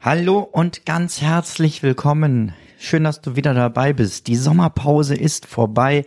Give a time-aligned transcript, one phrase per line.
[0.00, 2.54] Hallo und ganz herzlich willkommen.
[2.78, 4.26] Schön, dass du wieder dabei bist.
[4.28, 6.06] Die Sommerpause ist vorbei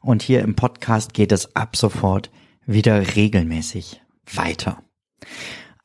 [0.00, 2.30] und hier im Podcast geht es ab sofort
[2.64, 4.00] wieder regelmäßig
[4.34, 4.82] weiter.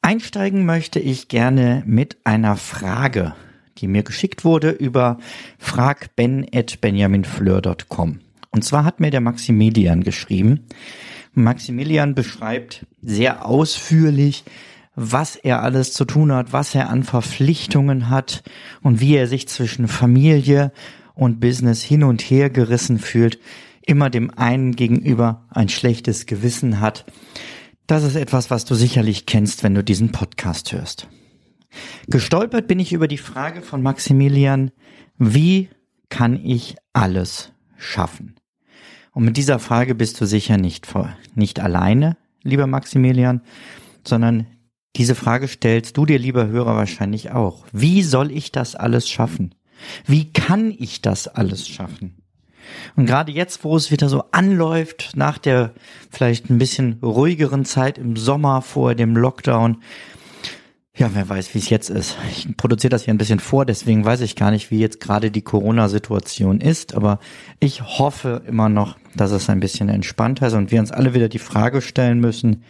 [0.02, 3.36] Einsteigen möchte ich gerne mit einer Frage,
[3.78, 5.18] die mir geschickt wurde über
[5.60, 8.20] fragben.benjaminfleur.com.
[8.52, 10.66] Und zwar hat mir der Maximilian geschrieben.
[11.34, 14.44] Maximilian beschreibt sehr ausführlich,
[14.96, 18.44] was er alles zu tun hat, was er an Verpflichtungen hat
[18.82, 20.72] und wie er sich zwischen Familie
[21.14, 23.40] und Business hin und her gerissen fühlt,
[23.86, 27.06] immer dem einen gegenüber ein schlechtes Gewissen hat.
[27.88, 31.08] Das ist etwas, was du sicherlich kennst, wenn du diesen Podcast hörst.
[32.08, 34.72] Gestolpert bin ich über die Frage von Maximilian,
[35.18, 35.70] wie
[36.10, 38.36] kann ich alles schaffen?
[39.14, 40.88] Und mit dieser Frage bist du sicher nicht,
[41.36, 43.42] nicht alleine, lieber Maximilian,
[44.06, 44.48] sondern
[44.96, 47.66] diese Frage stellst du dir, lieber Hörer, wahrscheinlich auch.
[47.72, 49.56] Wie soll ich das alles schaffen?
[50.06, 52.18] Wie kann ich das alles schaffen?
[52.96, 55.74] Und gerade jetzt, wo es wieder so anläuft, nach der
[56.10, 59.82] vielleicht ein bisschen ruhigeren Zeit im Sommer vor dem Lockdown,
[60.98, 62.18] ja, wer weiß, wie es jetzt ist.
[62.30, 65.32] Ich produziere das hier ein bisschen vor, deswegen weiß ich gar nicht, wie jetzt gerade
[65.32, 67.20] die Corona-Situation ist, aber
[67.60, 71.30] ich hoffe immer noch, dass es ein bisschen entspannter ist und wir uns alle wieder
[71.30, 72.64] die Frage stellen müssen,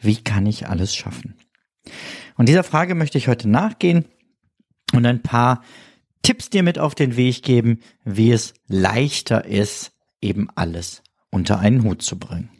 [0.00, 1.34] wie kann ich alles schaffen?
[2.36, 4.04] Und dieser Frage möchte ich heute nachgehen
[4.92, 5.62] und ein paar
[6.22, 11.82] Tipps dir mit auf den Weg geben, wie es leichter ist, eben alles unter einen
[11.84, 12.50] Hut zu bringen.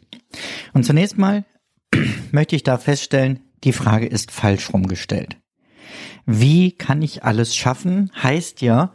[0.73, 1.45] Und zunächst mal
[2.31, 5.37] möchte ich da feststellen, die Frage ist falsch rumgestellt.
[6.25, 8.11] Wie kann ich alles schaffen?
[8.21, 8.93] Heißt ja,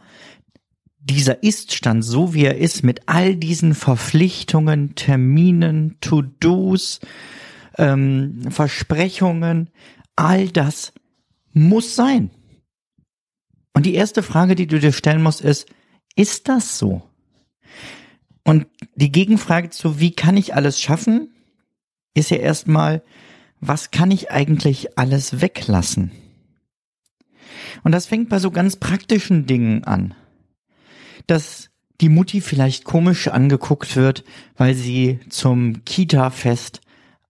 [0.99, 6.99] dieser Iststand, so wie er ist, mit all diesen Verpflichtungen, Terminen, To-Dos,
[7.77, 9.69] ähm, Versprechungen,
[10.15, 10.93] all das
[11.53, 12.31] muss sein.
[13.73, 15.67] Und die erste Frage, die du dir stellen musst, ist,
[16.15, 17.01] ist das so?
[18.43, 21.33] Und die Gegenfrage zu, wie kann ich alles schaffen,
[22.13, 23.03] ist ja erstmal,
[23.59, 26.11] was kann ich eigentlich alles weglassen?
[27.83, 30.13] Und das fängt bei so ganz praktischen Dingen an.
[31.27, 31.69] Dass
[32.01, 34.23] die Mutti vielleicht komisch angeguckt wird,
[34.55, 36.81] weil sie zum Kita-Fest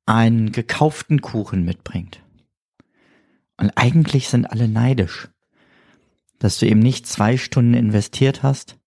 [0.05, 2.21] einen gekauften Kuchen mitbringt.
[3.57, 5.29] Und eigentlich sind alle neidisch
[6.39, 8.77] dass du eben nicht zwei Stunden investiert hast,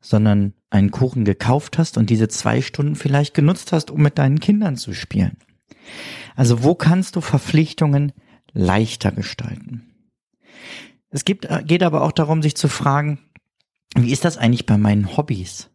[0.00, 4.40] sondern einen Kuchen gekauft hast und diese zwei Stunden vielleicht genutzt hast, um mit deinen
[4.40, 5.36] Kindern zu spielen.
[6.36, 8.12] Also wo kannst du Verpflichtungen
[8.52, 9.92] leichter gestalten?
[11.10, 13.18] Es gibt, äh, geht aber auch darum, sich zu fragen,
[13.94, 15.68] wie ist das eigentlich bei meinen Hobbys?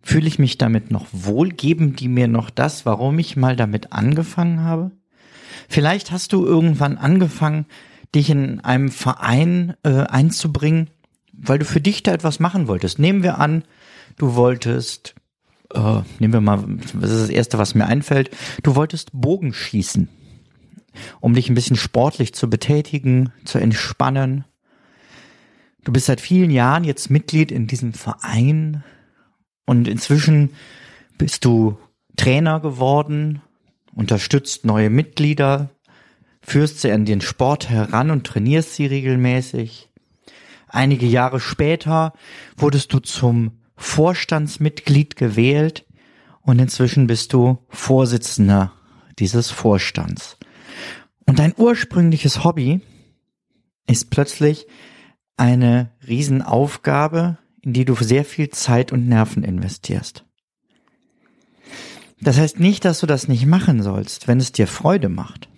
[0.00, 1.50] Fühle ich mich damit noch wohl?
[1.50, 4.92] Geben die mir noch das, warum ich mal damit angefangen habe?
[5.68, 7.66] Vielleicht hast du irgendwann angefangen,
[8.14, 10.88] dich in einem Verein äh, einzubringen,
[11.32, 12.98] weil du für dich da etwas machen wolltest.
[12.98, 13.64] Nehmen wir an,
[14.16, 15.14] du wolltest,
[15.74, 16.64] äh, nehmen wir mal,
[17.00, 18.30] das ist das Erste, was mir einfällt,
[18.62, 20.08] du wolltest Bogenschießen,
[21.20, 24.44] um dich ein bisschen sportlich zu betätigen, zu entspannen.
[25.84, 28.82] Du bist seit vielen Jahren jetzt Mitglied in diesem Verein
[29.66, 30.50] und inzwischen
[31.18, 31.78] bist du
[32.16, 33.42] Trainer geworden,
[33.94, 35.70] unterstützt neue Mitglieder,
[36.42, 39.88] führst sie an den Sport heran und trainierst sie regelmäßig.
[40.68, 42.12] Einige Jahre später
[42.56, 45.86] wurdest du zum Vorstandsmitglied gewählt
[46.42, 48.72] und inzwischen bist du Vorsitzender
[49.18, 50.36] dieses Vorstands.
[51.24, 52.80] Und dein ursprüngliches Hobby
[53.86, 54.66] ist plötzlich
[55.36, 60.24] eine Riesenaufgabe, in die du sehr viel Zeit und Nerven investierst.
[62.20, 65.48] Das heißt nicht, dass du das nicht machen sollst, wenn es dir Freude macht.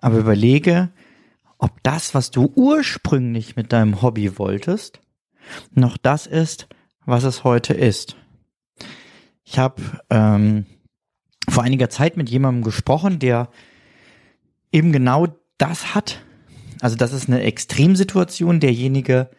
[0.00, 0.90] Aber überlege,
[1.58, 5.00] ob das, was du ursprünglich mit deinem Hobby wolltest,
[5.74, 6.68] noch das ist,
[7.06, 8.16] was es heute ist.
[9.44, 10.66] Ich habe ähm,
[11.48, 13.48] vor einiger Zeit mit jemandem gesprochen, der
[14.72, 16.20] eben genau das hat.
[16.80, 18.60] Also das ist eine Extremsituation.
[18.60, 19.30] Derjenige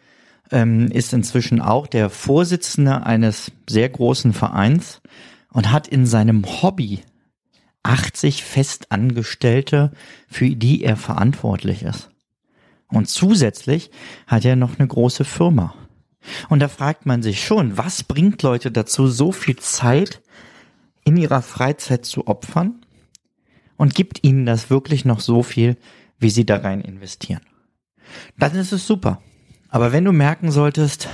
[0.50, 5.00] ähm, ist inzwischen auch der Vorsitzende eines sehr großen Vereins
[5.50, 7.00] und hat in seinem Hobby
[7.82, 9.92] 80 Festangestellte,
[10.28, 12.10] für die er verantwortlich ist.
[12.88, 13.90] Und zusätzlich
[14.26, 15.74] hat er noch eine große Firma.
[16.48, 20.22] Und da fragt man sich schon, was bringt Leute dazu, so viel Zeit
[21.04, 22.84] in ihrer Freizeit zu opfern?
[23.76, 25.76] Und gibt ihnen das wirklich noch so viel,
[26.18, 27.40] wie sie da rein investieren?
[28.38, 29.20] Dann ist es super.
[29.68, 31.08] Aber wenn du merken solltest,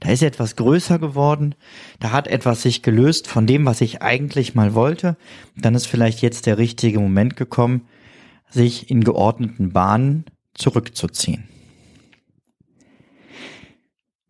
[0.00, 1.54] da ist etwas größer geworden,
[1.98, 5.16] da hat etwas sich gelöst von dem, was ich eigentlich mal wollte,
[5.56, 7.88] dann ist vielleicht jetzt der richtige Moment gekommen,
[8.48, 10.24] sich in geordneten Bahnen
[10.54, 11.48] zurückzuziehen.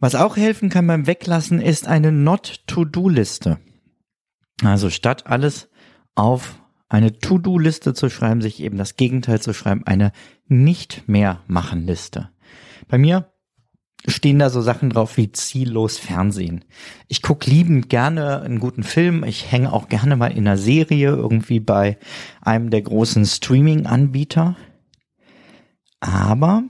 [0.00, 3.58] Was auch helfen kann beim Weglassen ist eine Not-to-Do-Liste.
[4.62, 5.68] Also statt alles
[6.14, 10.12] auf eine To-Do-Liste zu schreiben, sich eben das Gegenteil zu schreiben, eine
[10.46, 12.30] Nicht-mehr-machen-Liste.
[12.86, 13.32] Bei mir
[14.06, 16.64] stehen da so Sachen drauf wie ziellos Fernsehen.
[17.08, 19.24] Ich guck liebend gerne einen guten Film.
[19.24, 21.98] Ich hänge auch gerne mal in einer Serie irgendwie bei
[22.40, 24.56] einem der großen Streaming-Anbieter.
[25.98, 26.62] Aber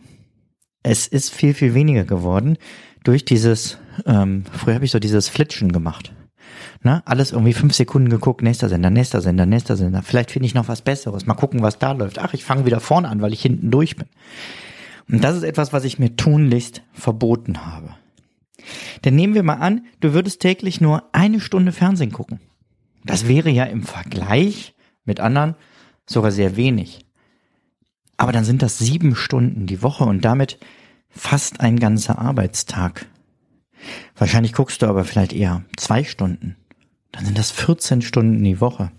[0.83, 2.57] es ist viel, viel weniger geworden
[3.05, 6.13] durch dieses, ähm, früher habe ich so dieses Flitschen gemacht.
[6.83, 7.03] Ne?
[7.07, 10.03] Alles irgendwie fünf Sekunden geguckt, nächster Sender, nächster Sender, nächster Sender.
[10.03, 11.27] Vielleicht finde ich noch was Besseres.
[11.27, 12.19] Mal gucken, was da läuft.
[12.19, 14.07] Ach, ich fange wieder vorne an, weil ich hinten durch bin.
[15.11, 17.95] Und das ist etwas, was ich mir tunlichst verboten habe.
[19.05, 22.41] Denn nehmen wir mal an, du würdest täglich nur eine Stunde Fernsehen gucken.
[23.05, 24.75] Das wäre ja im Vergleich
[25.05, 25.55] mit anderen
[26.07, 27.07] sogar sehr wenig.
[28.17, 30.59] Aber dann sind das sieben Stunden die Woche und damit
[31.11, 33.07] fast ein ganzer Arbeitstag.
[34.17, 36.57] Wahrscheinlich guckst du aber vielleicht eher zwei Stunden.
[37.13, 38.91] Dann sind das 14 Stunden die Woche.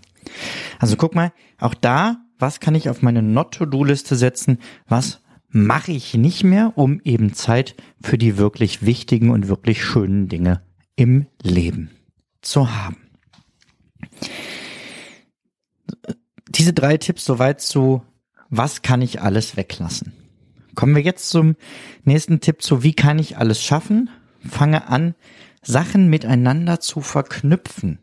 [0.78, 4.58] Also guck mal, auch da, was kann ich auf meine Not-to-Do-Liste setzen?
[4.88, 5.20] Was
[5.50, 10.62] mache ich nicht mehr, um eben Zeit für die wirklich wichtigen und wirklich schönen Dinge
[10.96, 11.90] im Leben
[12.40, 12.96] zu haben.
[16.48, 18.02] Diese drei Tipps soweit zu,
[18.48, 20.12] was kann ich alles weglassen?
[20.80, 21.56] Kommen wir jetzt zum
[22.04, 24.08] nächsten Tipp zu, wie kann ich alles schaffen?
[24.48, 25.14] Fange an,
[25.60, 27.98] Sachen miteinander zu verknüpfen.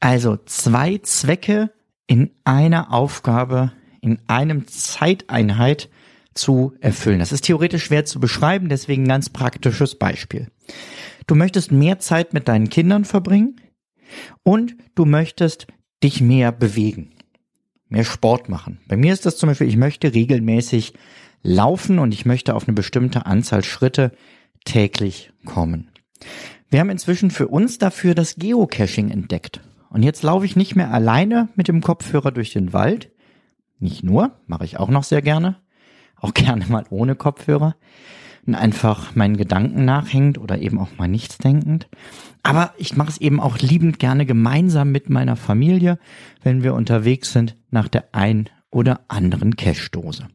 [0.00, 1.70] Also zwei Zwecke
[2.06, 3.72] in einer Aufgabe,
[4.02, 5.88] in einem Zeiteinheit
[6.34, 7.20] zu erfüllen.
[7.20, 10.48] Das ist theoretisch schwer zu beschreiben, deswegen ein ganz praktisches Beispiel.
[11.26, 13.62] Du möchtest mehr Zeit mit deinen Kindern verbringen
[14.42, 15.68] und du möchtest
[16.02, 17.12] dich mehr bewegen,
[17.88, 18.78] mehr Sport machen.
[18.88, 20.92] Bei mir ist das zum Beispiel, ich möchte regelmäßig
[21.44, 24.10] laufen und ich möchte auf eine bestimmte Anzahl Schritte
[24.64, 25.90] täglich kommen.
[26.70, 29.60] Wir haben inzwischen für uns dafür das Geocaching entdeckt.
[29.90, 33.12] Und jetzt laufe ich nicht mehr alleine mit dem Kopfhörer durch den Wald.
[33.78, 35.60] Nicht nur, mache ich auch noch sehr gerne,
[36.16, 37.76] auch gerne mal ohne Kopfhörer
[38.46, 41.88] und einfach meinen Gedanken nachhängt oder eben auch mal nichts denkend.
[42.42, 45.98] Aber ich mache es eben auch liebend gerne gemeinsam mit meiner Familie,
[46.42, 50.26] wenn wir unterwegs sind nach der ein oder anderen Cache-Dose.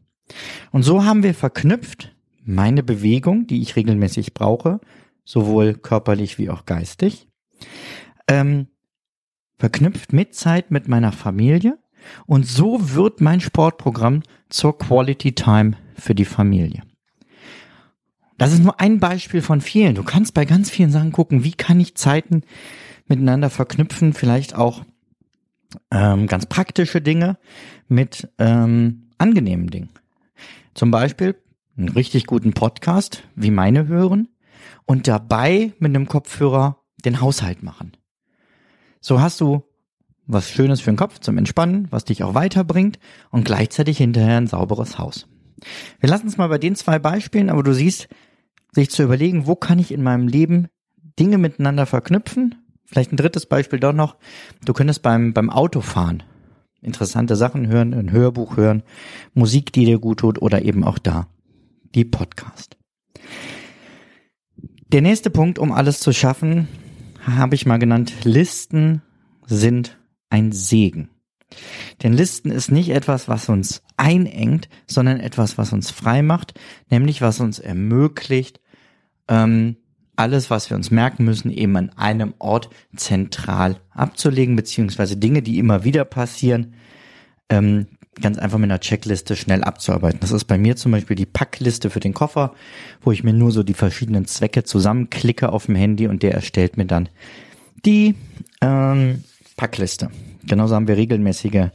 [0.72, 4.80] Und so haben wir verknüpft meine Bewegung, die ich regelmäßig brauche,
[5.24, 7.28] sowohl körperlich wie auch geistig,
[8.28, 8.68] ähm,
[9.58, 11.78] verknüpft mit Zeit mit meiner Familie
[12.26, 16.82] und so wird mein Sportprogramm zur Quality Time für die Familie.
[18.38, 19.94] Das ist nur ein Beispiel von vielen.
[19.94, 22.40] Du kannst bei ganz vielen Sachen gucken, wie kann ich Zeiten
[23.06, 24.82] miteinander verknüpfen, vielleicht auch
[25.90, 27.36] ähm, ganz praktische Dinge
[27.88, 29.90] mit ähm, angenehmen Dingen.
[30.74, 31.36] Zum Beispiel
[31.76, 34.28] einen richtig guten Podcast, wie meine hören,
[34.86, 37.92] und dabei mit einem Kopfhörer den Haushalt machen.
[39.00, 39.64] So hast du
[40.26, 42.98] was Schönes für den Kopf zum Entspannen, was dich auch weiterbringt
[43.30, 45.26] und gleichzeitig hinterher ein sauberes Haus.
[45.98, 48.08] Wir lassen es mal bei den zwei Beispielen, aber du siehst,
[48.72, 50.68] sich zu überlegen, wo kann ich in meinem Leben
[51.18, 52.54] Dinge miteinander verknüpfen?
[52.84, 54.16] Vielleicht ein drittes Beispiel doch noch.
[54.64, 56.22] Du könntest beim, beim Autofahren
[56.82, 58.82] interessante Sachen hören, ein Hörbuch hören,
[59.34, 61.26] Musik, die dir gut tut oder eben auch da
[61.94, 62.76] die Podcast.
[64.88, 66.68] Der nächste Punkt, um alles zu schaffen,
[67.24, 69.02] habe ich mal genannt, Listen
[69.46, 69.98] sind
[70.30, 71.10] ein Segen.
[72.02, 76.54] Denn Listen ist nicht etwas, was uns einengt, sondern etwas, was uns frei macht,
[76.90, 78.60] nämlich was uns ermöglicht,
[79.28, 79.76] ähm,
[80.20, 85.58] alles, was wir uns merken müssen, eben an einem Ort zentral abzulegen, beziehungsweise Dinge, die
[85.58, 86.74] immer wieder passieren,
[87.48, 87.86] ähm,
[88.20, 90.20] ganz einfach mit einer Checkliste schnell abzuarbeiten.
[90.20, 92.52] Das ist bei mir zum Beispiel die Packliste für den Koffer,
[93.00, 96.76] wo ich mir nur so die verschiedenen Zwecke zusammenklicke auf dem Handy und der erstellt
[96.76, 97.08] mir dann
[97.86, 98.14] die
[98.60, 99.24] ähm,
[99.56, 100.10] Packliste.
[100.44, 101.68] Genauso haben wir regelmäßige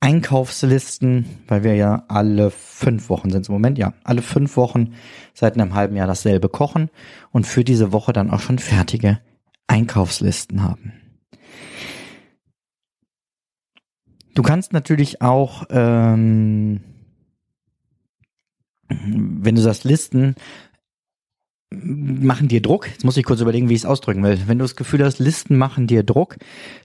[0.00, 4.94] Einkaufslisten, weil wir ja alle fünf Wochen sind im Moment, ja, alle fünf Wochen
[5.34, 6.88] seit einem halben Jahr dasselbe kochen
[7.32, 9.20] und für diese Woche dann auch schon fertige
[9.66, 10.92] Einkaufslisten haben.
[14.34, 16.80] Du kannst natürlich auch, ähm,
[18.88, 20.36] wenn du sagst Listen,
[21.70, 22.88] machen dir Druck.
[22.88, 24.38] Jetzt muss ich kurz überlegen, wie ich es ausdrücken will.
[24.46, 26.36] Wenn du das Gefühl hast, Listen machen dir Druck,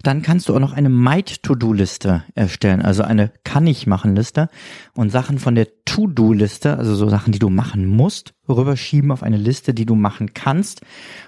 [0.01, 4.49] dann kannst du auch noch eine Might-To-Do-Liste erstellen, also eine Kann-ich-machen-Liste
[4.93, 9.37] und Sachen von der To-Do-Liste, also so Sachen, die du machen musst, rüberschieben auf eine
[9.37, 10.81] Liste, die du machen kannst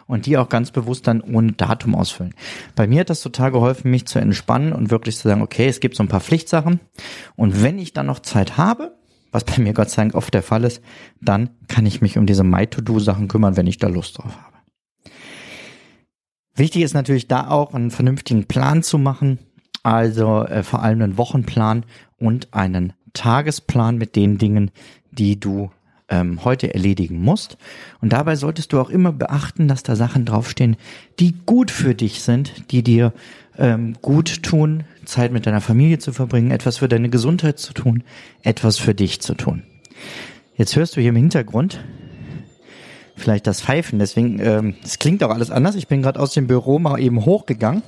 [0.06, 2.34] und die auch ganz bewusst dann ohne Datum ausfüllen.
[2.76, 5.80] Bei mir hat das total geholfen, mich zu entspannen und wirklich zu sagen, okay, es
[5.80, 6.82] gibt so ein paar Pflichtsachen
[7.38, 8.98] und wenn ich dann noch Zeit habe,
[9.32, 10.82] was bei mir Gott sei Dank oft der Fall ist,
[11.22, 14.56] dann kann ich mich um diese My-To-Do-Sachen kümmern, wenn ich da Lust drauf habe.
[16.56, 19.40] Wichtig ist natürlich da auch einen vernünftigen Plan zu machen,
[19.84, 21.86] also äh, vor allem einen Wochenplan
[22.18, 24.72] und einen Tagesplan mit den Dingen,
[25.12, 25.70] die du
[26.08, 27.58] ähm, heute erledigen musst.
[28.00, 30.78] Und dabei solltest du auch immer beachten, dass da Sachen draufstehen,
[31.20, 33.14] die gut für dich sind, die dir
[33.58, 38.04] ähm, gut tun, Zeit mit deiner Familie zu verbringen, etwas für deine Gesundheit zu tun,
[38.42, 39.64] etwas für dich zu tun.
[40.56, 41.80] Jetzt hörst du hier im Hintergrund
[43.16, 45.76] vielleicht das Pfeifen, deswegen, ähm, es klingt auch alles anders.
[45.76, 47.82] Ich bin gerade aus dem Büro mal eben hochgegangen,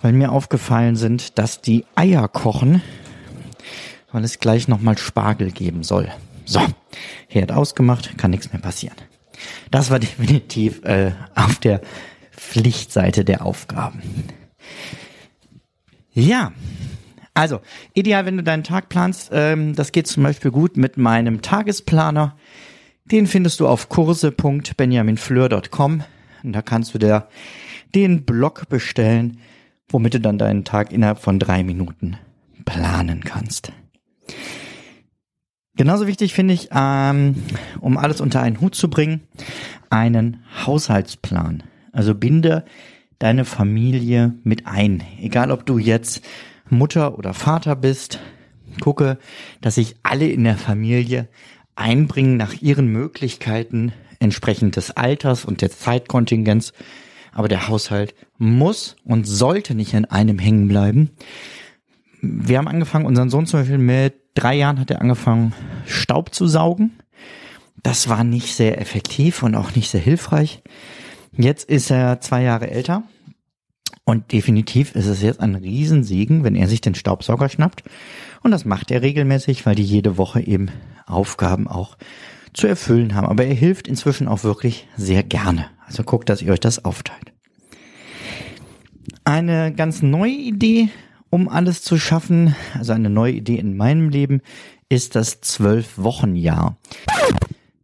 [0.00, 2.82] weil mir aufgefallen sind, dass die Eier kochen,
[4.12, 6.08] weil es gleich nochmal Spargel geben soll.
[6.44, 6.60] So,
[7.28, 8.96] Herd ausgemacht, kann nichts mehr passieren.
[9.70, 11.80] Das war definitiv äh, auf der
[12.32, 14.02] Pflichtseite der Aufgaben.
[16.12, 16.52] Ja,
[17.34, 17.60] also
[17.94, 19.30] ideal, wenn du deinen Tag planst.
[19.32, 22.36] Ähm, das geht zum Beispiel gut mit meinem Tagesplaner.
[23.04, 26.02] Den findest du auf kurse.benjaminfleur.com.
[26.42, 27.28] Und da kannst du dir
[27.94, 29.38] den Blog bestellen,
[29.88, 32.16] womit du dann deinen Tag innerhalb von drei Minuten
[32.64, 33.72] planen kannst.
[35.76, 37.36] Genauso wichtig finde ich, ähm,
[37.80, 39.20] um alles unter einen Hut zu bringen,
[39.90, 41.62] einen Haushaltsplan.
[41.92, 42.64] Also binde
[43.18, 45.02] deine Familie mit ein.
[45.20, 46.22] Egal ob du jetzt
[46.70, 48.20] Mutter oder Vater bist,
[48.80, 49.18] gucke,
[49.60, 51.28] dass sich alle in der Familie
[51.74, 56.72] einbringen nach ihren Möglichkeiten entsprechend des Alters und der Zeitkontingenz.
[57.32, 61.10] Aber der Haushalt muss und sollte nicht in einem hängen bleiben.
[62.20, 65.52] Wir haben angefangen, unseren Sohn zum Beispiel mit drei Jahren hat er angefangen,
[65.86, 66.98] Staub zu saugen.
[67.82, 70.62] Das war nicht sehr effektiv und auch nicht sehr hilfreich.
[71.38, 73.04] Jetzt ist er zwei Jahre älter
[74.04, 77.84] und definitiv ist es jetzt ein Riesensegen, wenn er sich den Staubsauger schnappt.
[78.42, 80.70] Und das macht er regelmäßig, weil die jede Woche eben
[81.06, 81.96] Aufgaben auch
[82.54, 83.28] zu erfüllen haben.
[83.28, 85.66] Aber er hilft inzwischen auch wirklich sehr gerne.
[85.86, 87.32] Also guckt, dass ihr euch das aufteilt.
[89.24, 90.88] Eine ganz neue Idee
[91.30, 94.40] um alles zu schaffen, also eine neue Idee in meinem Leben,
[94.88, 96.78] ist das Zwölf-Wochen-Jahr.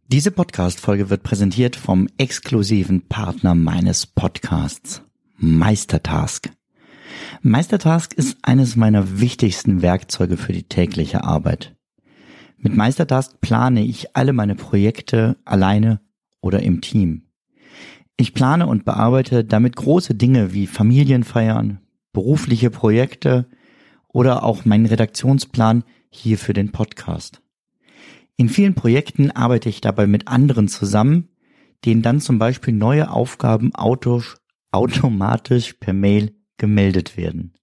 [0.07, 5.01] Diese Podcast-Folge wird präsentiert vom exklusiven Partner meines Podcasts,
[5.37, 6.51] Meistertask.
[7.41, 11.75] Meistertask ist eines meiner wichtigsten Werkzeuge für die tägliche Arbeit.
[12.59, 16.01] Mit Meistertask plane ich alle meine Projekte alleine
[16.39, 17.23] oder im Team.
[18.15, 21.79] Ich plane und bearbeite damit große Dinge wie Familienfeiern,
[22.13, 23.49] berufliche Projekte
[24.07, 27.41] oder auch meinen Redaktionsplan hier für den Podcast.
[28.37, 31.29] In vielen Projekten arbeite ich dabei mit anderen zusammen,
[31.85, 33.71] denen dann zum Beispiel neue Aufgaben
[34.71, 37.53] automatisch per Mail gemeldet werden.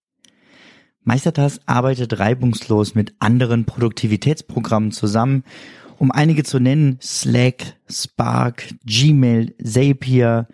[1.05, 5.43] Meistertask arbeitet reibungslos mit anderen Produktivitätsprogrammen zusammen,
[5.99, 10.49] um einige zu nennen, Slack, Spark, Gmail, Zapier,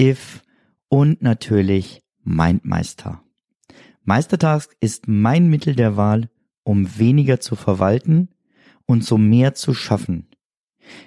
[0.00, 0.42] If
[0.88, 3.22] und natürlich MindMeister.
[4.02, 6.28] Meistertask ist mein Mittel der Wahl,
[6.62, 8.28] um weniger zu verwalten
[8.86, 10.28] und so mehr zu schaffen.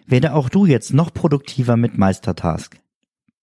[0.06, 2.78] Werde auch du jetzt noch produktiver mit Meistertask.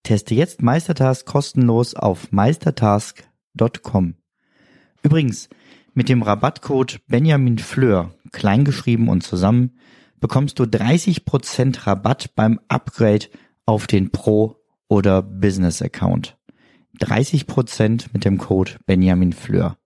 [0.03, 4.15] Teste jetzt Meistertask kostenlos auf meistertask.com.
[5.03, 5.49] Übrigens,
[5.95, 9.79] mit dem Rabattcode Benjamin Fleur, kleingeschrieben und zusammen,
[10.21, 13.27] bekommst du 30% Rabatt beim Upgrade
[13.65, 14.57] auf den Pro-
[14.89, 16.37] oder Business-Account.
[16.99, 19.77] 30 Prozent mit dem Code Benjamin Fleur.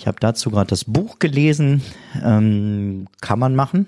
[0.00, 1.82] Ich habe dazu gerade das Buch gelesen.
[2.24, 3.84] Ähm, kann man machen.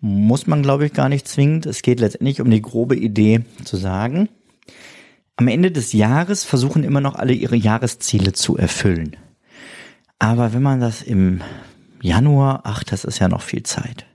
[0.00, 1.66] Muss man, glaube ich, gar nicht zwingend.
[1.66, 4.28] Es geht letztendlich um die grobe Idee zu sagen,
[5.36, 9.16] am Ende des Jahres versuchen immer noch alle ihre Jahresziele zu erfüllen.
[10.18, 11.42] Aber wenn man das im
[12.02, 14.06] Januar, ach, das ist ja noch viel Zeit.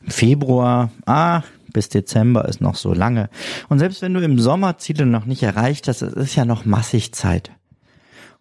[0.00, 1.42] Im Februar, ah,
[1.74, 3.28] bis Dezember ist noch so lange.
[3.68, 6.64] Und selbst wenn du im Sommer Ziele noch nicht erreicht hast, es ist ja noch
[6.64, 7.50] massig Zeit.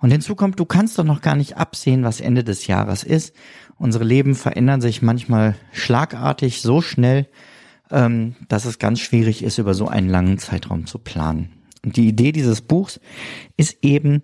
[0.01, 3.36] Und hinzu kommt, du kannst doch noch gar nicht absehen, was Ende des Jahres ist.
[3.77, 7.27] Unsere Leben verändern sich manchmal schlagartig so schnell,
[7.91, 11.53] ähm, dass es ganz schwierig ist, über so einen langen Zeitraum zu planen.
[11.86, 13.00] Und die Idee dieses Buchs
[13.58, 14.24] ist eben,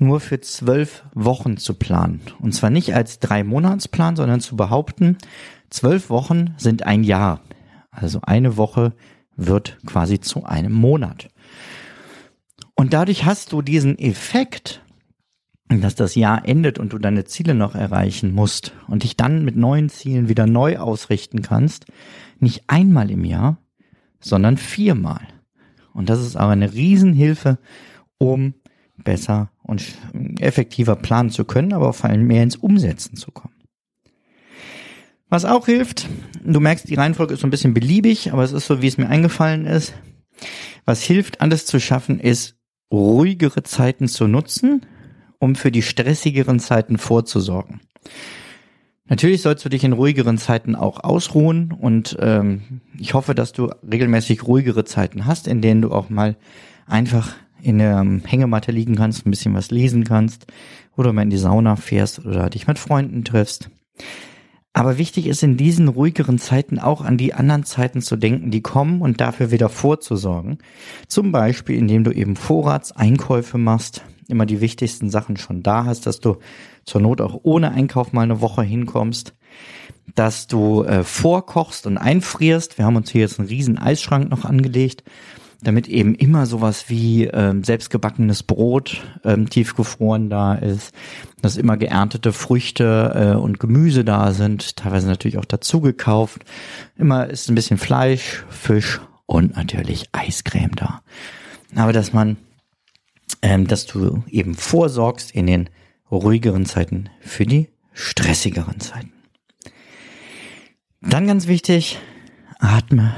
[0.00, 2.22] nur für zwölf Wochen zu planen.
[2.40, 5.18] Und zwar nicht als drei Monatsplan, sondern zu behaupten,
[5.68, 7.42] zwölf Wochen sind ein Jahr.
[7.90, 8.94] Also eine Woche
[9.36, 11.28] wird quasi zu einem Monat.
[12.74, 14.82] Und dadurch hast du diesen Effekt,
[15.78, 19.56] dass das Jahr endet und du deine Ziele noch erreichen musst und dich dann mit
[19.56, 21.86] neuen Zielen wieder neu ausrichten kannst,
[22.40, 23.58] nicht einmal im Jahr,
[24.18, 25.28] sondern viermal.
[25.94, 27.58] Und das ist aber eine Riesenhilfe,
[28.18, 28.54] um
[28.96, 29.84] besser und
[30.40, 33.54] effektiver planen zu können, aber vor allem mehr ins Umsetzen zu kommen.
[35.28, 36.08] Was auch hilft,
[36.44, 38.98] du merkst, die Reihenfolge ist so ein bisschen beliebig, aber es ist so, wie es
[38.98, 39.94] mir eingefallen ist.
[40.84, 42.56] Was hilft, alles zu schaffen, ist
[42.92, 44.84] ruhigere Zeiten zu nutzen,
[45.40, 47.80] um für die stressigeren Zeiten vorzusorgen.
[49.08, 53.72] Natürlich sollst du dich in ruhigeren Zeiten auch ausruhen und ähm, ich hoffe, dass du
[53.82, 56.36] regelmäßig ruhigere Zeiten hast, in denen du auch mal
[56.86, 60.46] einfach in der Hängematte liegen kannst, ein bisschen was lesen kannst
[60.96, 63.68] oder mal in die Sauna fährst oder dich mit Freunden triffst.
[64.72, 68.62] Aber wichtig ist in diesen ruhigeren Zeiten auch an die anderen Zeiten zu denken, die
[68.62, 70.58] kommen und dafür wieder vorzusorgen.
[71.08, 76.20] Zum Beispiel, indem du eben Vorratseinkäufe machst, immer die wichtigsten Sachen schon da hast, dass
[76.20, 76.38] du
[76.84, 79.34] zur Not auch ohne Einkauf mal eine Woche hinkommst,
[80.14, 82.78] dass du äh, vorkochst und einfrierst.
[82.78, 85.04] Wir haben uns hier jetzt einen riesen Eisschrank noch angelegt,
[85.62, 90.94] damit eben immer sowas wie ähm, selbstgebackenes Brot ähm, tiefgefroren da ist,
[91.42, 96.44] dass immer geerntete Früchte äh, und Gemüse da sind, teilweise natürlich auch dazu gekauft.
[96.96, 101.02] Immer ist ein bisschen Fleisch, Fisch und natürlich Eiscreme da.
[101.76, 102.36] Aber dass man
[103.42, 105.70] ähm, dass du eben vorsorgst in den
[106.10, 109.12] ruhigeren Zeiten für die stressigeren Zeiten.
[111.00, 111.98] Dann ganz wichtig,
[112.58, 113.14] atme.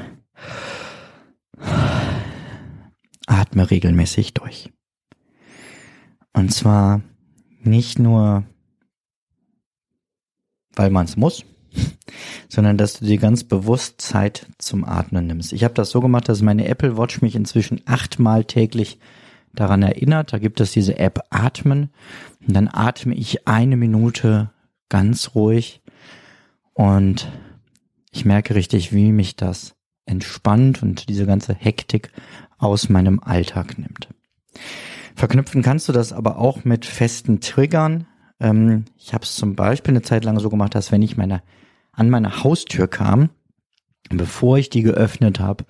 [3.26, 4.70] Atme regelmäßig durch.
[6.32, 7.02] Und zwar
[7.60, 8.44] nicht nur,
[10.74, 11.44] weil man es muss,
[12.48, 15.52] sondern dass du dir ganz bewusst Zeit zum Atmen nimmst.
[15.52, 18.98] Ich habe das so gemacht, dass meine Apple Watch mich inzwischen achtmal täglich
[19.54, 20.32] daran erinnert.
[20.32, 21.90] Da gibt es diese App Atmen.
[22.46, 24.50] Und dann atme ich eine Minute
[24.88, 25.80] ganz ruhig
[26.74, 27.30] und
[28.10, 32.10] ich merke richtig, wie mich das entspannt und diese ganze Hektik
[32.58, 34.08] aus meinem Alltag nimmt.
[35.14, 38.06] Verknüpfen kannst du das aber auch mit festen Triggern.
[38.40, 41.42] Ähm, ich habe es zum Beispiel eine Zeit lang so gemacht, dass wenn ich meine,
[41.92, 43.30] an meine Haustür kam,
[44.10, 45.64] bevor ich die geöffnet habe,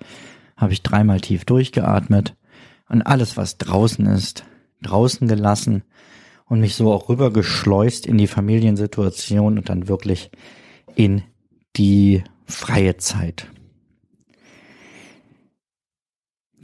[0.57, 2.35] habe ich dreimal tief durchgeatmet
[2.93, 4.45] und alles, was draußen ist,
[4.83, 5.83] draußen gelassen
[6.45, 10.29] und mich so auch rübergeschleust in die Familiensituation und dann wirklich
[10.95, 11.23] in
[11.75, 13.47] die freie Zeit.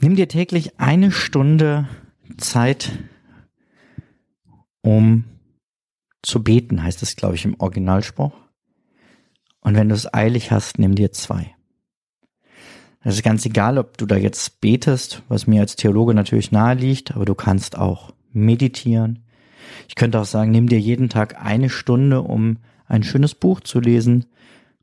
[0.00, 1.88] Nimm dir täglich eine Stunde
[2.38, 2.92] Zeit,
[4.82, 5.24] um
[6.22, 8.34] zu beten, heißt es, glaube ich, im Originalspruch.
[9.62, 11.56] Und wenn du es eilig hast, nimm dir zwei.
[13.02, 16.74] Es ist ganz egal, ob du da jetzt betest, was mir als Theologe natürlich nahe
[16.74, 19.20] liegt, aber du kannst auch meditieren.
[19.88, 23.80] Ich könnte auch sagen, nimm dir jeden Tag eine Stunde, um ein schönes Buch zu
[23.80, 24.26] lesen.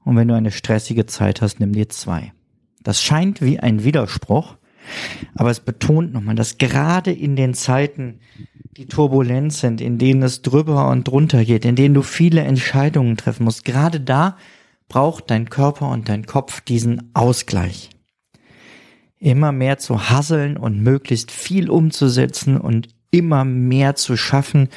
[0.03, 2.34] Und wenn du eine stressige Zeit hast, nimm dir zwei.
[2.82, 4.58] Das scheint wie ein Widerspruch,
[5.36, 8.19] aber es betont nochmal, dass gerade in den Zeiten,
[8.77, 13.15] die turbulent sind, in denen es drüber und drunter geht, in denen du viele Entscheidungen
[13.15, 14.38] treffen musst, gerade da
[14.88, 17.89] braucht dein Körper und dein Kopf diesen Ausgleich
[19.19, 24.69] immer mehr zu hasseln und möglichst viel umzusetzen und immer mehr zu schaffen,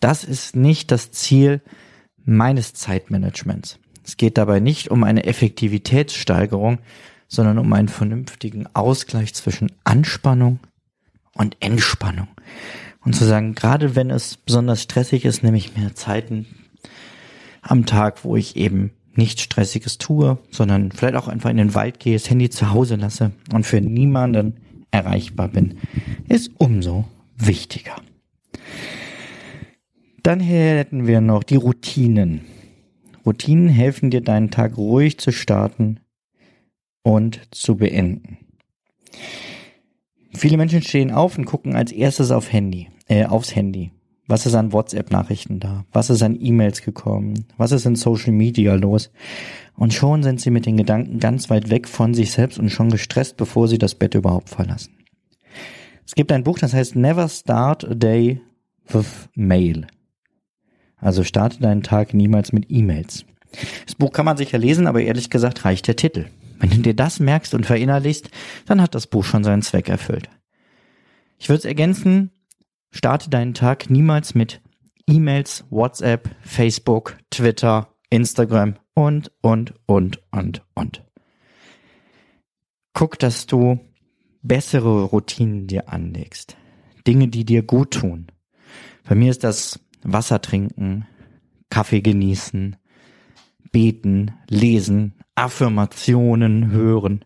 [0.00, 1.60] das ist nicht das Ziel
[2.24, 3.78] meines Zeitmanagements.
[4.04, 6.78] Es geht dabei nicht um eine Effektivitätssteigerung,
[7.28, 10.60] sondern um einen vernünftigen Ausgleich zwischen Anspannung
[11.34, 12.28] und Entspannung.
[13.04, 16.46] Und zu sagen, gerade wenn es besonders stressig ist, nehme ich mir Zeiten
[17.62, 22.00] am Tag, wo ich eben nichts Stressiges tue, sondern vielleicht auch einfach in den Wald
[22.00, 24.54] gehe, das Handy zu Hause lasse und für niemanden
[24.90, 25.78] erreichbar bin,
[26.28, 27.04] ist umso
[27.36, 27.96] wichtiger.
[30.22, 32.42] Dann hätten wir noch die Routinen.
[33.26, 36.00] Routinen helfen dir, deinen Tag ruhig zu starten
[37.02, 38.38] und zu beenden.
[40.34, 43.90] Viele Menschen stehen auf und gucken als erstes auf Handy, äh, aufs Handy.
[44.28, 45.86] Was ist an WhatsApp-Nachrichten da?
[45.90, 47.46] Was ist an E-Mails gekommen?
[47.56, 49.10] Was ist in Social Media los?
[49.74, 52.90] Und schon sind sie mit den Gedanken ganz weit weg von sich selbst und schon
[52.90, 54.92] gestresst, bevor sie das Bett überhaupt verlassen.
[56.06, 58.42] Es gibt ein Buch, das heißt Never Start a Day
[58.88, 59.86] with Mail.
[60.98, 63.24] Also starte deinen Tag niemals mit E-Mails.
[63.86, 66.26] Das Buch kann man sicher lesen, aber ehrlich gesagt reicht der Titel.
[66.58, 68.30] Wenn du dir das merkst und verinnerlichst,
[68.66, 70.28] dann hat das Buch schon seinen Zweck erfüllt.
[71.38, 72.30] Ich würde es ergänzen,
[72.90, 74.60] starte deinen Tag niemals mit
[75.06, 81.04] E-Mails, WhatsApp, Facebook, Twitter, Instagram und, und, und, und, und.
[82.92, 83.78] Guck, dass du
[84.42, 86.56] bessere Routinen dir anlegst.
[87.06, 88.26] Dinge, die dir gut tun.
[89.08, 91.06] Bei mir ist das Wasser trinken,
[91.70, 92.76] Kaffee genießen,
[93.72, 97.24] beten, lesen, Affirmationen hören,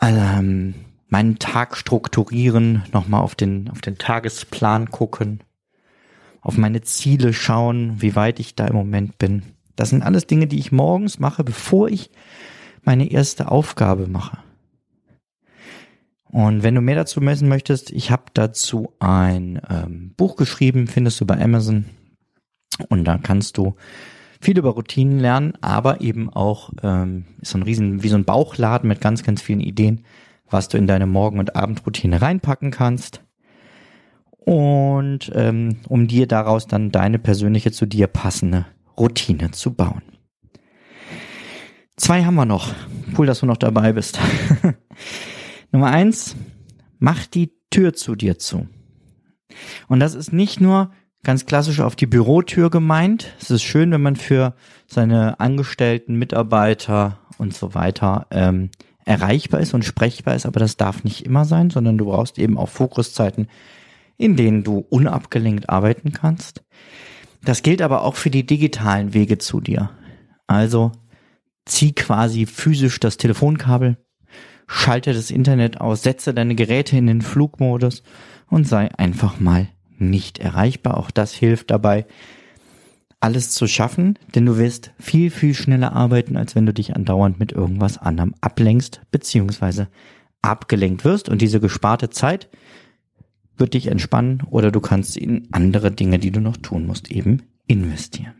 [0.00, 0.74] ähm,
[1.12, 5.40] meinen Tag strukturieren, nochmal auf den, auf den Tagesplan gucken,
[6.40, 9.42] auf meine Ziele schauen, wie weit ich da im Moment bin.
[9.76, 12.10] Das sind alles Dinge, die ich morgens mache, bevor ich
[12.82, 14.38] meine erste Aufgabe mache.
[16.30, 21.20] Und wenn du mehr dazu messen möchtest, ich habe dazu ein ähm, Buch geschrieben, findest
[21.20, 21.84] du bei Amazon.
[22.88, 23.76] Und da kannst du
[24.40, 28.24] viel über Routinen lernen, aber eben auch ähm, ist so ein riesen, wie so ein
[28.24, 30.06] Bauchladen mit ganz, ganz vielen Ideen,
[30.52, 33.22] was du in deine Morgen- und Abendroutine reinpacken kannst.
[34.38, 38.66] Und ähm, um dir daraus dann deine persönliche zu dir passende
[38.98, 40.02] Routine zu bauen.
[41.96, 42.74] Zwei haben wir noch.
[43.16, 44.18] Cool, dass du noch dabei bist.
[45.72, 46.34] Nummer eins,
[46.98, 48.66] mach die Tür zu dir zu.
[49.88, 50.90] Und das ist nicht nur
[51.22, 53.34] ganz klassisch auf die Bürotür gemeint.
[53.40, 54.54] Es ist schön, wenn man für
[54.86, 58.70] seine Angestellten, Mitarbeiter und so weiter ähm,
[59.04, 62.58] erreichbar ist und sprechbar ist, aber das darf nicht immer sein, sondern du brauchst eben
[62.58, 63.48] auch Fokuszeiten,
[64.16, 66.62] in denen du unabgelenkt arbeiten kannst.
[67.44, 69.90] Das gilt aber auch für die digitalen Wege zu dir.
[70.46, 70.92] Also
[71.64, 73.96] zieh quasi physisch das Telefonkabel,
[74.66, 78.02] schalte das Internet aus, setze deine Geräte in den Flugmodus
[78.48, 80.96] und sei einfach mal nicht erreichbar.
[80.96, 82.06] Auch das hilft dabei,
[83.22, 87.38] alles zu schaffen, denn du wirst viel, viel schneller arbeiten, als wenn du dich andauernd
[87.38, 89.88] mit irgendwas anderem ablenkst, beziehungsweise
[90.42, 91.28] abgelenkt wirst.
[91.28, 92.48] Und diese gesparte Zeit
[93.56, 97.42] wird dich entspannen oder du kannst in andere Dinge, die du noch tun musst, eben
[97.66, 98.34] investieren.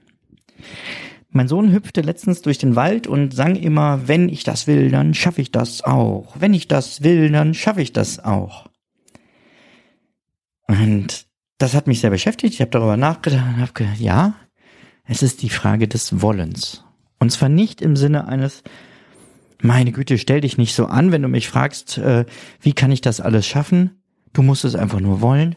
[1.30, 5.14] Mein Sohn hüpfte letztens durch den Wald und sang immer, wenn ich das will, dann
[5.14, 6.34] schaffe ich das auch.
[6.38, 8.66] Wenn ich das will, dann schaffe ich das auch.
[10.66, 11.26] Und
[11.58, 12.54] das hat mich sehr beschäftigt.
[12.54, 14.34] Ich habe darüber nachgedacht und habe gedacht, ja,
[15.12, 16.84] es ist die Frage des Wollens.
[17.18, 18.62] Und zwar nicht im Sinne eines,
[19.60, 22.24] meine Güte, stell dich nicht so an, wenn du mich fragst, äh,
[22.62, 24.02] wie kann ich das alles schaffen?
[24.32, 25.54] Du musst es einfach nur wollen.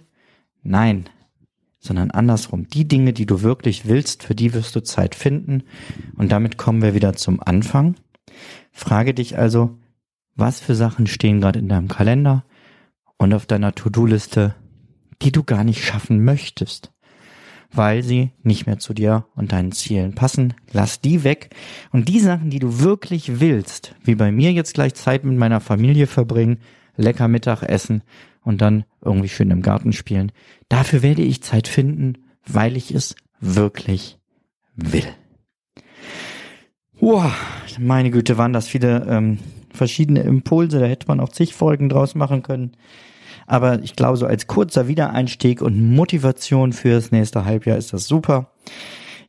[0.62, 1.06] Nein,
[1.80, 2.68] sondern andersrum.
[2.68, 5.63] Die Dinge, die du wirklich willst, für die wirst du Zeit finden.
[6.18, 7.96] Und damit kommen wir wieder zum Anfang.
[8.74, 9.78] Frage dich also,
[10.36, 12.44] was für Sachen stehen gerade in deinem Kalender
[13.18, 14.54] und auf deiner To-Do-Liste,
[15.22, 16.91] die du gar nicht schaffen möchtest,
[17.71, 20.54] weil sie nicht mehr zu dir und deinen Zielen passen.
[20.71, 21.49] Lass die weg.
[21.91, 25.60] Und die Sachen, die du wirklich willst, wie bei mir jetzt gleich Zeit mit meiner
[25.60, 26.60] Familie verbringen,
[26.97, 28.04] lecker Mittag essen
[28.43, 30.32] und dann irgendwie schön im Garten spielen,
[30.69, 32.13] dafür werde ich Zeit finden,
[32.45, 34.17] weil ich es wirklich
[34.75, 35.06] will.
[36.99, 37.32] Wow,
[37.80, 39.39] meine Güte, waren das viele ähm,
[39.73, 42.71] verschiedene Impulse, da hätte man auch zig Folgen draus machen können.
[43.46, 48.52] Aber ich glaube, so als kurzer Wiedereinstieg und Motivation fürs nächste Halbjahr ist das super.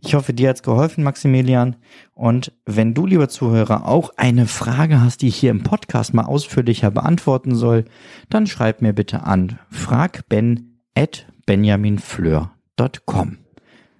[0.00, 1.76] Ich hoffe, dir hat's geholfen, Maximilian.
[2.14, 6.24] Und wenn du, lieber Zuhörer, auch eine Frage hast, die ich hier im Podcast mal
[6.24, 7.84] ausführlicher beantworten soll,
[8.28, 13.38] dann schreib mir bitte an fragben at benjaminfleur.com.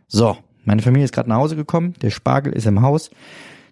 [0.07, 3.11] So, meine Familie ist gerade nach Hause gekommen, der Spargel ist im Haus.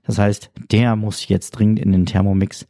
[0.07, 2.67] Das heißt, der muss jetzt dringend in den Thermomix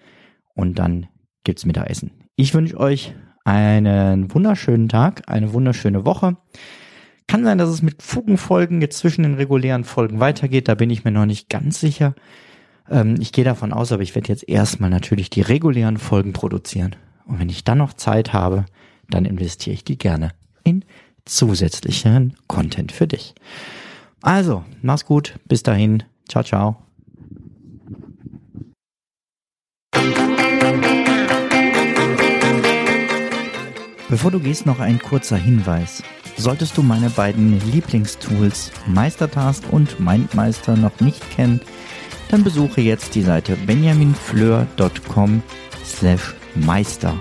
[0.54, 1.06] und dann
[1.42, 2.10] gibt's Mittagessen.
[2.36, 6.36] Ich wünsche euch einen wunderschönen Tag, eine wunderschöne Woche.
[7.26, 10.68] Kann sein, dass es mit Fugenfolgen jetzt zwischen den regulären Folgen weitergeht.
[10.68, 12.14] Da bin ich mir noch nicht ganz sicher.
[12.90, 16.96] Ähm, ich gehe davon aus, aber ich werde jetzt erstmal natürlich die regulären Folgen produzieren.
[17.26, 18.66] Und wenn ich dann noch Zeit habe,
[19.08, 20.30] dann investiere ich die gerne
[20.64, 20.84] in
[21.24, 23.34] zusätzlichen Content für dich.
[24.20, 25.38] Also, mach's gut.
[25.46, 26.02] Bis dahin.
[26.28, 26.83] Ciao, ciao.
[34.14, 36.00] Bevor du gehst, noch ein kurzer Hinweis.
[36.36, 41.60] Solltest du meine beiden Lieblingstools Meistertask und Mindmeister noch nicht kennen,
[42.28, 45.42] dann besuche jetzt die Seite benjaminfleur.com
[45.84, 47.20] slash meister.